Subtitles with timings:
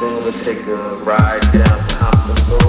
[0.00, 2.59] We'll take a ride down to Boulevard.